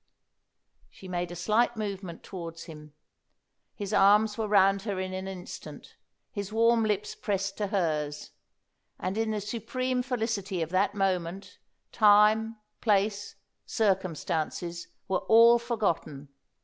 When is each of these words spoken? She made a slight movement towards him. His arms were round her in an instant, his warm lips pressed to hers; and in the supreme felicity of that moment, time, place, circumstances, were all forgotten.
She 0.89 1.07
made 1.07 1.29
a 1.29 1.35
slight 1.35 1.77
movement 1.77 2.23
towards 2.23 2.63
him. 2.63 2.93
His 3.75 3.93
arms 3.93 4.35
were 4.35 4.47
round 4.47 4.81
her 4.81 4.99
in 4.99 5.13
an 5.13 5.27
instant, 5.27 5.95
his 6.31 6.51
warm 6.51 6.83
lips 6.83 7.13
pressed 7.13 7.55
to 7.57 7.67
hers; 7.67 8.31
and 8.99 9.15
in 9.15 9.29
the 9.29 9.39
supreme 9.39 10.01
felicity 10.01 10.63
of 10.63 10.71
that 10.71 10.95
moment, 10.95 11.59
time, 11.91 12.57
place, 12.81 13.35
circumstances, 13.67 14.87
were 15.07 15.19
all 15.27 15.59
forgotten. 15.59 16.29